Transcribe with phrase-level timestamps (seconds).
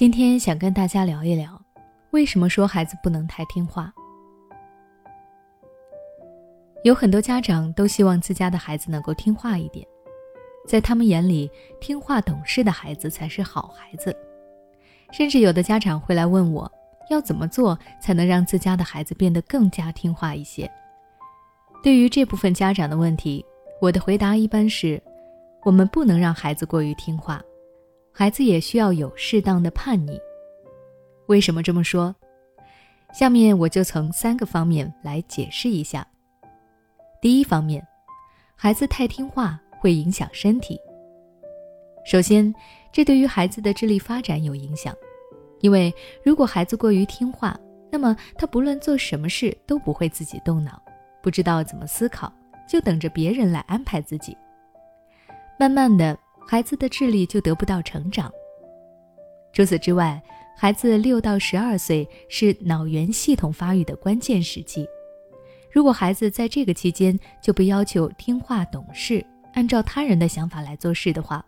[0.00, 1.60] 今天想跟大家聊一聊，
[2.12, 3.92] 为什么说孩子不能太听话？
[6.84, 9.86] 有很多家长都希望自家的孩子能够听话一点，
[10.66, 11.50] 在他们眼里，
[11.82, 14.16] 听话懂事的孩子才是好孩子。
[15.12, 16.72] 甚至有的家长会来问我，
[17.10, 20.66] 要怎么做才能让自家的孩子变得更加听话一些？
[21.82, 23.44] 对于这部分家长的问题，
[23.82, 24.98] 我的回答一般是：
[25.62, 27.38] 我们不能让孩子过于听话。
[28.20, 30.20] 孩子也需要有适当的叛逆。
[31.28, 32.14] 为什么这么说？
[33.14, 36.06] 下面我就从三个方面来解释一下。
[37.22, 37.82] 第一方面，
[38.54, 40.78] 孩子太听话会影响身体。
[42.04, 42.54] 首先，
[42.92, 44.94] 这对于孩子的智力发展有影响，
[45.60, 45.90] 因为
[46.22, 47.58] 如果孩子过于听话，
[47.90, 50.78] 那么他不论做什么事都不会自己动脑，
[51.22, 52.30] 不知道怎么思考，
[52.68, 54.36] 就等着别人来安排自己。
[55.58, 56.14] 慢慢的。
[56.50, 58.28] 孩子的智力就得不到成长。
[59.52, 60.20] 除此之外，
[60.56, 64.84] 孩子六到十二岁是脑源系统发育的关键时期。
[65.70, 71.46] 如果孩子在这个期间就被要求听话懂事，按照他人的想法来做事的话，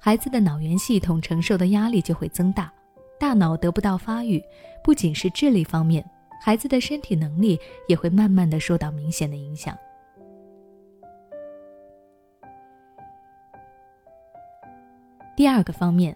[0.00, 2.72] 孩子的脑源系统承受的压力就会增大，
[3.20, 4.42] 大脑得不到发育，
[4.82, 6.04] 不仅是智力方面，
[6.42, 9.78] 孩子的身体能力也会慢慢的受到明显的影响。
[15.40, 16.14] 第二个方面，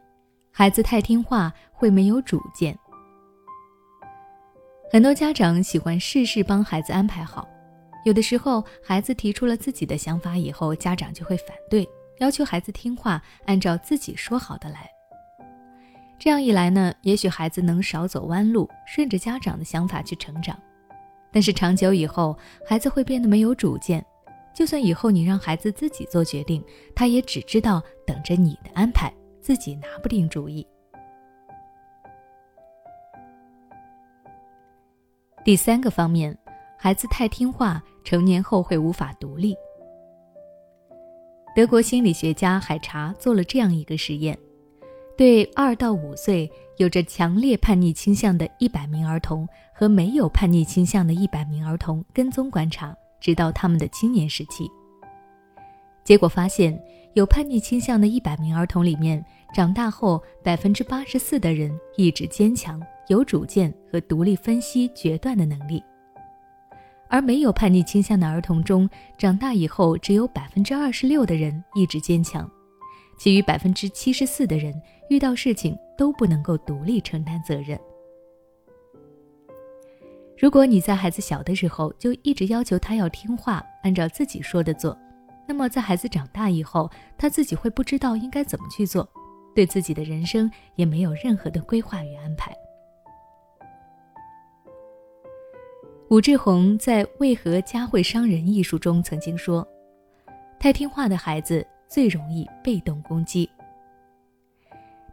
[0.53, 2.78] 孩子太听话会没有主见。
[4.92, 7.48] 很多家长喜欢事事帮孩子安排好，
[8.05, 14.86] 有的时候孩子提出了自己的想法以后，家长就会反对，要求孩子听话，按照自己说好的来。
[16.19, 20.55] 这样一来呢，也许孩子能少走弯路，顺着家长的想法去成长。
[21.33, 22.36] 但是长久以后，
[22.69, 24.05] 孩子会变得没有主见。
[24.55, 30.66] 就算以后你让孩子自己做决定，他也只知道等着你的安排，自己拿不定主意。
[35.44, 36.34] 第三个方面，
[36.78, 39.54] 孩子太听话，成年后会无法独立。
[41.54, 44.38] 德国心理学家海查做了这样一个实验，
[45.16, 52.97] 对二到五岁有着强烈叛逆倾向的一百名儿童和没有叛逆倾向的一百名儿童跟踪观察。
[53.25, 54.71] 直到他们的青年时期，
[56.05, 56.79] 结果发现，
[57.15, 59.25] 有叛逆倾向的一百名儿童里面，
[59.55, 65.81] 长大后百分之八十四的人意志坚强、有主见和独立分析决断的能力；
[67.09, 68.87] 而没有叛逆倾向的儿童中，
[69.17, 72.47] 长大以后只有百分之二十六的人意志坚强，
[73.19, 77.81] 其余百分之七十四的人遇到事情都不能够独立承担责任。
[80.37, 84.97] 如果你在孩子小的时候就一直要求他要听话，按照自己说的做，
[85.47, 89.09] 那么在孩子长大以后，他自己会不知道应该怎么去做，
[89.55, 92.53] 对自己的人生也没有任何的规划与安排。
[96.11, 99.67] 武志红在《为何家会伤人》一书中曾经说
[100.61, 103.49] ：“太听话的孩子最容易被动攻击。”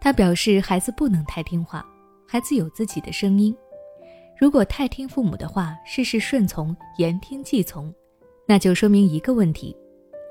[0.02, 1.86] 他表示，孩子不能太听话，
[2.28, 3.56] 孩子有自己的声音。
[4.42, 7.94] 如果太听父母的话，事事顺从，言听计从，
[8.48, 9.78] 那就说明一个问题：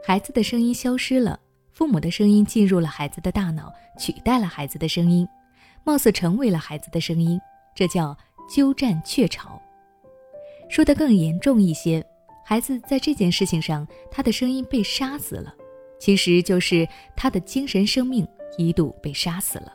[0.05, 1.39] 孩子的声音消失了，
[1.71, 5.25] 父母的声音进入了孩子的大脑，取代了孩子的声音，
[5.85, 7.41] 貌似成为了孩子的声音，
[7.73, 8.19] 这叫
[8.49, 9.63] 鸠占鹊巢。
[10.69, 12.05] 说得更严重一些，
[12.45, 15.55] 孩子在这件事情上，他的声音被杀死了，
[16.01, 16.85] 其实就是
[17.15, 18.27] 他的精神生命
[18.59, 19.73] 一度被杀死了。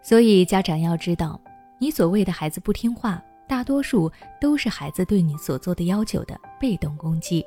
[0.00, 1.38] 所以家长要知道。
[1.80, 7.44] 你所谓的孩子不听话，大多数都是孩子对你所做的要求的被动攻击。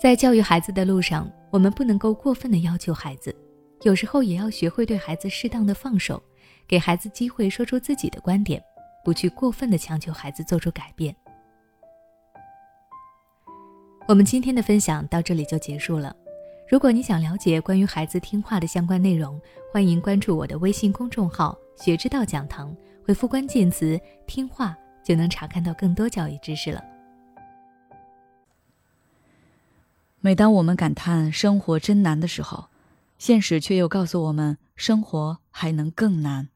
[0.00, 3.34] 在教育孩子的路上，我们不能够过分的要求孩子，
[3.82, 6.22] 有时候也要学会对孩子适当的放手，
[6.66, 8.62] 给孩子机会说出自己的观点，
[9.04, 11.14] 不去过分的强求孩子做出改变。
[14.08, 16.14] 我们今天的分享到这里就结束了。
[16.68, 19.40] 如果你想了解关于孩子听话的相关内容，
[19.72, 22.74] 欢迎关注我的微信公众号“学之道讲堂”。
[23.04, 26.82] 回复关键词“听话”，就能查看到更多教育知识了。
[30.20, 32.68] 每当我们感叹生活真难的时候，
[33.18, 36.48] 现实却又告诉我们，生活还能更难。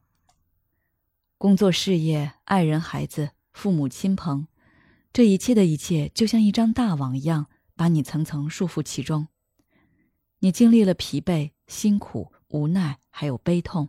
[1.37, 4.47] 工作、事业、爱人、孩子、父母亲朋，
[5.13, 9.27] 这一切的一切，就像一张大网一样，把你层层束缚其中。
[10.39, 13.89] 你经历了疲惫、辛苦、无奈，还有悲痛。